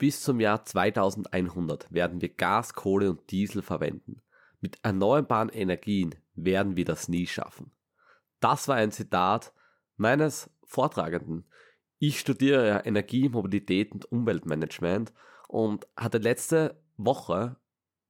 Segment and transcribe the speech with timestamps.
[0.00, 4.22] Bis zum Jahr 2100 werden wir Gas, Kohle und Diesel verwenden.
[4.62, 7.70] Mit erneuerbaren Energien werden wir das nie schaffen.
[8.40, 9.52] Das war ein Zitat
[9.98, 11.44] meines Vortragenden.
[11.98, 15.12] Ich studiere Energie, Mobilität und Umweltmanagement
[15.48, 17.56] und hatte letzte Woche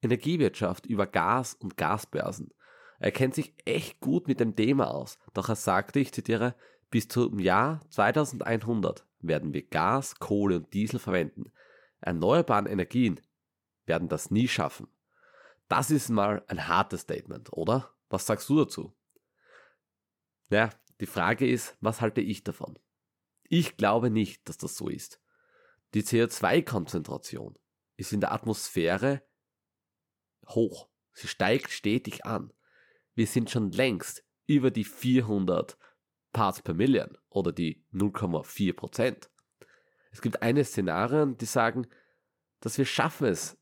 [0.00, 2.54] Energiewirtschaft über Gas und Gasbörsen.
[2.98, 6.54] Er kennt sich echt gut mit dem Thema aus, doch er sagte, ich zitiere,
[6.88, 11.52] bis zum Jahr 2100 werden wir Gas, Kohle und Diesel verwenden
[12.04, 13.20] erneuerbaren Energien
[13.86, 14.88] werden das nie schaffen.
[15.68, 17.94] Das ist mal ein hartes Statement, oder?
[18.08, 18.94] Was sagst du dazu?
[20.48, 20.70] Naja,
[21.00, 22.78] die Frage ist, was halte ich davon?
[23.44, 25.20] Ich glaube nicht, dass das so ist.
[25.94, 27.58] Die CO2-Konzentration
[27.96, 29.22] ist in der Atmosphäre
[30.48, 30.88] hoch.
[31.12, 32.52] Sie steigt stetig an.
[33.14, 35.78] Wir sind schon längst über die 400
[36.32, 39.30] Parts per Million oder die 0,4 Prozent.
[40.10, 41.86] Es gibt eine Szenarien, die sagen,
[42.64, 43.58] dass wir schaffen es.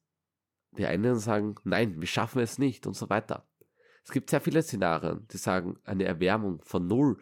[0.79, 3.49] Die einen sagen, nein, wir schaffen es nicht und so weiter.
[4.05, 7.21] Es gibt sehr viele Szenarien, die sagen eine Erwärmung von 0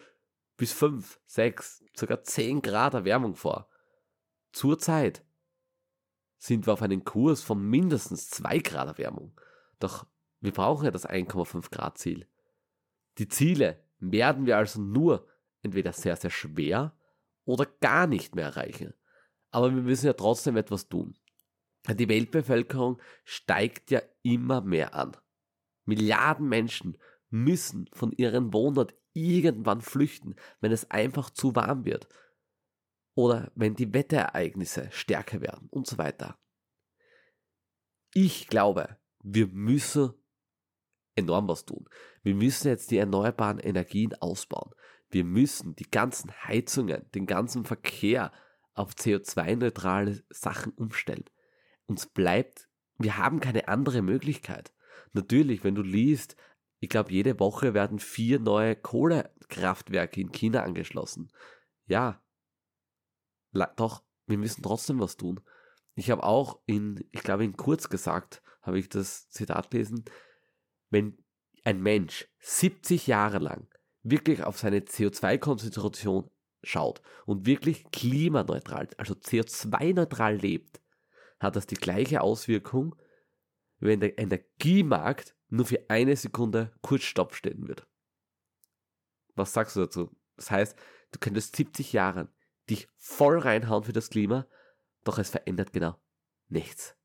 [0.58, 3.70] bis 5, 6, sogar 10 Grad Erwärmung vor.
[4.52, 5.24] Zurzeit
[6.36, 9.40] sind wir auf einem Kurs von mindestens 2 Grad Erwärmung.
[9.78, 10.06] Doch
[10.40, 12.28] wir brauchen ja das 1,5 Grad Ziel.
[13.16, 15.26] Die Ziele werden wir also nur
[15.62, 16.94] entweder sehr, sehr schwer
[17.46, 18.92] oder gar nicht mehr erreichen.
[19.50, 21.16] Aber wir müssen ja trotzdem etwas tun.
[21.88, 25.16] Die Weltbevölkerung steigt ja immer mehr an.
[25.86, 26.98] Milliarden Menschen
[27.30, 32.08] müssen von ihren Wohnort irgendwann flüchten, wenn es einfach zu warm wird.
[33.14, 36.38] Oder wenn die Wetterereignisse stärker werden und so weiter.
[38.12, 40.12] Ich glaube, wir müssen
[41.16, 41.88] enorm was tun.
[42.22, 44.72] Wir müssen jetzt die erneuerbaren Energien ausbauen.
[45.10, 48.32] Wir müssen die ganzen Heizungen, den ganzen Verkehr
[48.74, 51.24] auf CO2-neutrale Sachen umstellen.
[51.90, 54.72] Uns bleibt, wir haben keine andere Möglichkeit.
[55.12, 56.36] Natürlich, wenn du liest,
[56.78, 61.32] ich glaube, jede Woche werden vier neue Kohlekraftwerke in China angeschlossen.
[61.86, 62.22] Ja,
[63.74, 65.40] doch, wir müssen trotzdem was tun.
[65.96, 70.04] Ich habe auch in, ich glaube, in kurz gesagt, habe ich das Zitat gelesen,
[70.90, 71.18] wenn
[71.64, 73.66] ein Mensch 70 Jahre lang
[74.04, 76.30] wirklich auf seine CO2-Konzentration
[76.62, 80.79] schaut und wirklich klimaneutral, also CO2-neutral lebt,
[81.40, 82.94] hat das die gleiche Auswirkung,
[83.80, 87.86] wenn der Energiemarkt nur für eine Sekunde kurz Stopp stehen wird.
[89.34, 90.10] Was sagst du dazu?
[90.36, 90.78] Das heißt,
[91.12, 92.28] du könntest 70 Jahre
[92.68, 94.46] dich voll reinhauen für das Klima,
[95.02, 95.96] doch es verändert genau
[96.50, 96.96] nichts.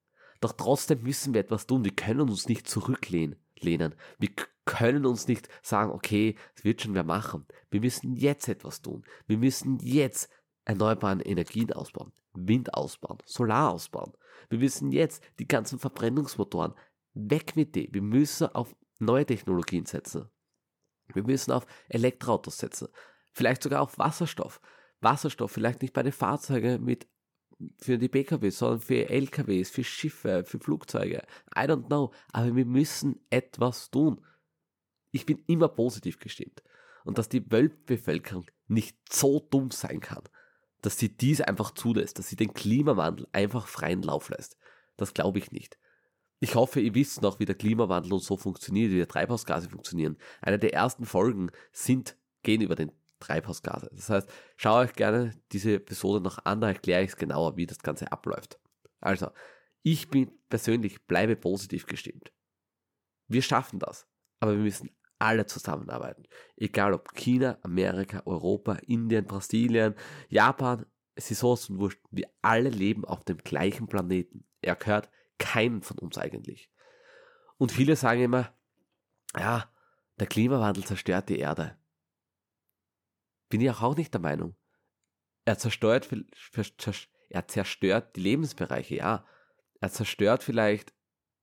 [0.42, 1.86] Doch trotzdem müssen wir etwas tun.
[1.86, 3.38] Wir können uns nicht zurücklehnen.
[3.62, 4.30] Wir
[4.66, 7.46] können uns nicht sagen, okay, es wird schon wer machen.
[7.72, 9.04] Wir müssen jetzt etwas tun.
[9.28, 10.30] Wir müssen jetzt
[10.66, 14.14] erneuerbare Energien ausbauen, Wind ausbauen, Solar ausbauen.
[14.50, 16.74] Wir müssen jetzt die ganzen Verbrennungsmotoren
[17.14, 17.94] weg mit denen.
[17.94, 20.30] Wir müssen auf neue Technologien setzen.
[21.14, 22.88] Wir müssen auf Elektroautos setzen.
[23.32, 24.60] Vielleicht sogar auf Wasserstoff.
[25.02, 27.08] Wasserstoff vielleicht nicht bei den Fahrzeugen mit
[27.78, 31.26] für die PKW, sondern für LKWs, für Schiffe, für Flugzeuge.
[31.56, 32.12] I don't know.
[32.34, 34.26] Aber wir müssen etwas tun.
[35.12, 36.64] Ich bin immer positiv gestimmt.
[37.06, 40.24] Und dass die Weltbevölkerung nicht so dumm sein kann,
[40.86, 44.58] dass sie dies einfach zulässt, dass sie den Klimawandel einfach freien Lauf lässt.
[44.98, 45.78] Das glaube ich nicht.
[46.40, 50.18] Ich hoffe, ihr wisst noch, wie der Klimawandel und so funktioniert, wie die Treibhausgase funktionieren.
[50.42, 53.90] Eine der ersten Folgen sind, gehen über den Treibhausgase.
[53.94, 57.66] Das heißt, schaut euch gerne diese Episode noch an, da erkläre ich es genauer, wie
[57.66, 58.60] das Ganze abläuft.
[59.00, 59.30] Also,
[59.82, 62.32] ich bin persönlich bleibe positiv gestimmt.
[63.28, 64.08] Wir schaffen das,
[64.40, 64.90] aber wir müssen
[65.20, 66.24] alle zusammenarbeiten.
[66.56, 69.96] Egal ob China, Amerika, Europa, Indien, Brasilien,
[70.30, 72.00] Japan, es ist so und wurscht.
[72.12, 74.46] Wir alle leben auf dem gleichen Planeten.
[74.62, 76.72] Er gehört keinem von uns eigentlich.
[77.58, 78.54] Und viele sagen immer,
[79.38, 79.72] ja,
[80.20, 81.78] der Klimawandel zerstört die Erde.
[83.50, 84.56] Bin ich auch nicht der Meinung.
[85.46, 86.10] Er zerstört,
[87.30, 89.26] er zerstört die Lebensbereiche, ja.
[89.80, 90.94] Er zerstört vielleicht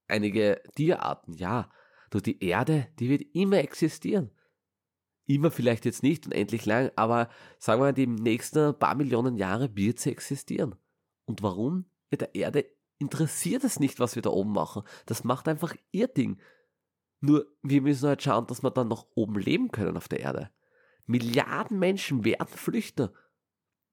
[0.09, 1.71] einige Tierarten, ja.
[2.13, 4.31] Nur die Erde, die wird immer existieren.
[5.27, 7.29] Immer vielleicht jetzt nicht unendlich lang, aber
[7.59, 10.75] sagen wir, die nächsten paar Millionen Jahre wird sie existieren.
[11.25, 11.87] Und warum?
[12.11, 12.67] Mit der Erde
[12.99, 14.83] interessiert es nicht, was wir da oben machen.
[15.07, 16.41] Das macht einfach ihr Ding.
[17.21, 20.51] Nur, wir müssen halt schauen, dass wir dann noch oben leben können auf der Erde.
[21.07, 23.11] Milliarden Menschen werden flüchten.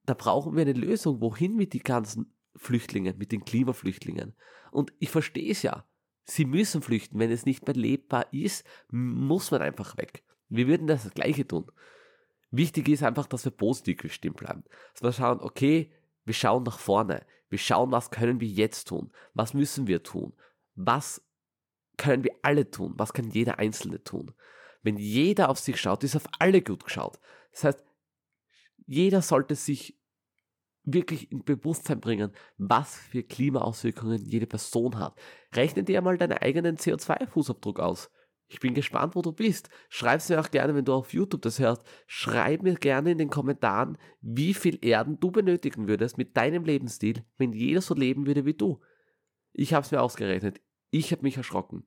[0.06, 1.22] Da brauchen wir eine Lösung.
[1.22, 4.36] Wohin mit den ganzen Flüchtlingen, mit den Klimaflüchtlingen?
[4.72, 5.86] Und ich verstehe es ja.
[6.30, 7.20] Sie müssen flüchten.
[7.20, 10.24] Wenn es nicht mehr lebbar ist, muss man einfach weg.
[10.48, 11.72] Wir würden das Gleiche tun.
[12.52, 14.64] Wichtig ist einfach, dass wir positiv gestimmt bleiben.
[14.94, 15.92] Dass wir schauen, okay,
[16.26, 17.26] wir schauen nach vorne.
[17.50, 19.12] Wir schauen, was können wir jetzt tun?
[19.34, 20.34] Was müssen wir tun?
[20.76, 21.22] Was
[21.98, 22.94] können wir alle tun?
[22.96, 24.32] Was kann jeder Einzelne tun?
[24.82, 27.20] Wenn jeder auf sich schaut, ist auf alle gut geschaut.
[27.52, 27.84] Das heißt,
[28.86, 29.99] jeder sollte sich
[30.94, 35.18] wirklich in Bewusstsein bringen, was für Klimaauswirkungen jede Person hat.
[35.54, 38.10] Rechne dir mal deinen eigenen CO2-Fußabdruck aus.
[38.52, 39.70] Ich bin gespannt, wo du bist.
[39.90, 41.84] Schreib es mir auch gerne, wenn du auf YouTube das hörst.
[42.08, 47.24] Schreib mir gerne in den Kommentaren, wie viel Erden du benötigen würdest mit deinem Lebensstil,
[47.38, 48.82] wenn jeder so leben würde wie du.
[49.54, 50.60] Ich habe es mir ausgerechnet.
[50.90, 51.86] Ich habe mich erschrocken.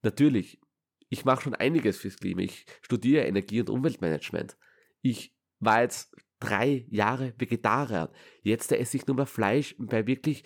[0.00, 0.60] Natürlich,
[1.10, 2.40] ich mache schon einiges fürs Klima.
[2.40, 4.56] Ich studiere Energie- und Umweltmanagement.
[5.02, 8.10] Ich war jetzt drei Jahre Vegetarier.
[8.42, 10.44] Jetzt esse ich nur mehr Fleisch bei wirklich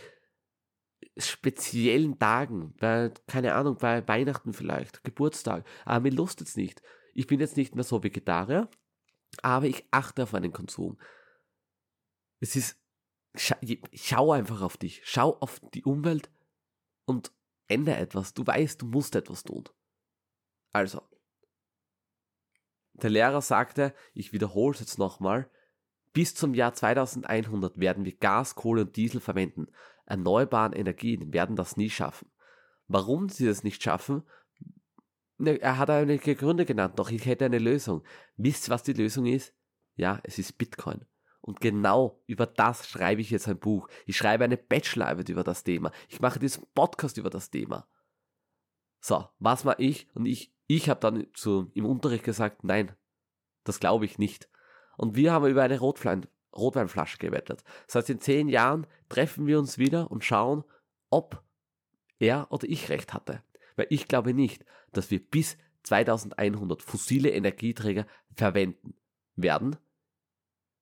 [1.17, 5.67] speziellen Tagen, bei, keine Ahnung, bei Weihnachten vielleicht, Geburtstag.
[5.85, 6.83] Aber mir lust jetzt nicht.
[7.15, 8.69] Ich bin jetzt nicht mehr so Vegetarier,
[9.43, 10.99] aber ich achte auf meinen Konsum.
[12.41, 12.79] Es ist,
[13.35, 13.57] scha
[13.95, 16.31] schau einfach auf dich, schau auf die Umwelt
[17.07, 17.33] und
[17.69, 18.35] ändere etwas.
[18.35, 19.65] Du weißt, du musst etwas tun.
[20.73, 21.01] Also,
[22.93, 25.51] der Lehrer sagte, ich wiederhole es jetzt nochmal,
[26.17, 29.67] bis zum Jahr 2100 werden wir Gas, Kohle und Diesel verwenden.
[30.07, 32.31] Erneuerbaren Energien werden das nie schaffen.
[32.89, 34.23] Warum sie das nicht schaffen?
[35.37, 38.03] Ne, er hat einige Gründe genannt, doch ich hätte eine Lösung.
[38.39, 39.53] Wisst ihr, was die Lösung ist?
[39.95, 41.05] Ja, es ist Bitcoin.
[41.43, 43.87] Und genau über das schreibe ich jetzt ein Buch.
[44.07, 45.93] Ich schreibe eine Bachelorarbeit über das Thema.
[46.09, 47.87] Ich mache diesen Podcast über das Thema.
[49.01, 50.09] So, was mache ich?
[50.15, 52.97] Und ich, ich habe dann zu, im Unterricht gesagt, nein,
[53.65, 54.49] das glaube ich nicht.
[54.97, 57.63] Und wir haben über eine Rotwein, Rotweinflasche gewettet.
[57.87, 60.65] Das heißt, in zehn Jahren treffen wir uns wieder und schauen,
[61.11, 61.43] ob
[62.19, 63.43] er oder ich recht hatte.
[63.77, 68.95] Weil ich glaube nicht, dass wir bis 2100 fossile Energieträger verwenden
[69.37, 69.77] werden.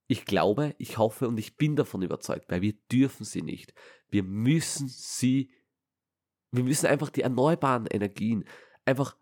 [0.06, 3.74] Ich glaube, ich hoffe und ich bin davon überzeugt, weil wir dürfen sie nicht.
[4.08, 5.50] Wir müssen sie,
[6.52, 8.44] wir müssen einfach die erneuerbaren Energien
[8.84, 9.16] einfach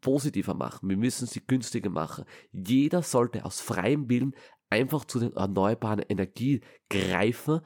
[0.00, 2.24] positiver machen, wir müssen sie günstiger machen.
[2.52, 4.34] Jeder sollte aus freiem Willen
[4.70, 7.60] einfach zu den erneuerbaren Energien greifen,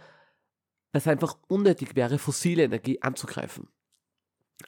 [0.93, 3.69] es einfach unnötig wäre, fossile Energie anzugreifen.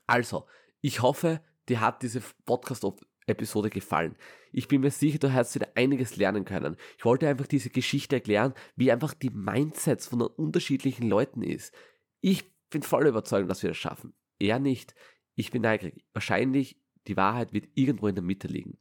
[0.07, 0.47] Also,
[0.81, 4.17] ich hoffe, dir hat diese Podcast-Episode gefallen.
[4.53, 6.77] Ich bin mir sicher, du hast wieder einiges lernen können.
[6.99, 11.73] Ich wollte einfach diese Geschichte erklären, wie einfach die Mindsets von den unterschiedlichen Leuten ist.
[12.21, 14.15] Ich bin voll überzeugt, dass wir das schaffen.
[14.39, 14.95] Er nicht.
[15.35, 16.05] Ich bin neugierig.
[16.13, 18.79] Wahrscheinlich die Wahrheit wird irgendwo in der Mitte liegen.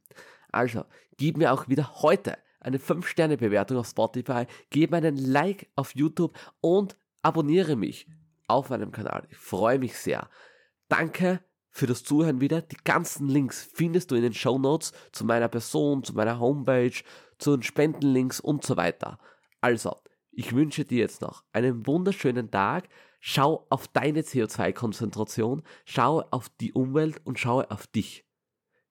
[0.50, 0.84] Also,
[1.16, 6.36] gib mir auch wieder heute eine 5-Sterne-Bewertung auf Spotify, gib mir einen Like auf YouTube
[6.60, 8.08] und abonniere mich
[8.48, 9.26] auf meinem Kanal.
[9.30, 10.28] Ich freue mich sehr.
[10.88, 11.40] Danke
[11.70, 12.62] für das Zuhören wieder.
[12.62, 17.02] Die ganzen Links findest du in den Show Notes zu meiner Person, zu meiner Homepage,
[17.38, 19.18] zu den Spendenlinks und so weiter.
[19.60, 19.96] Also,
[20.36, 22.88] ich wünsche dir jetzt noch einen wunderschönen Tag.
[23.20, 28.24] Schau auf deine CO2-Konzentration, schaue auf die Umwelt und schaue auf dich.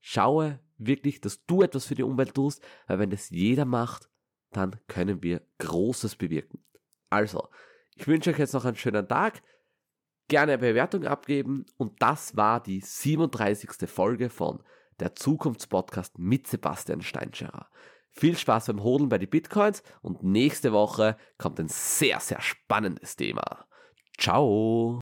[0.02, 4.10] Schaue wirklich, dass du etwas für die Umwelt tust, weil wenn das jeder macht,
[4.52, 6.64] dann können wir Großes bewirken.
[7.12, 7.48] Also,
[7.96, 9.44] ich wünsche euch jetzt noch einen schönen Tag.
[10.28, 13.88] Gerne eine Bewertung abgeben und das war die 37.
[13.88, 14.64] Folge von
[15.00, 17.70] der Zukunftspodcast mit Sebastian Steinscherer.
[18.18, 23.18] Viel Spaß beim Hodeln bei den Bitcoins und nächste Woche kommt ein sehr, sehr spannendes
[23.18, 23.66] Thema.
[24.18, 24.94] Ciao!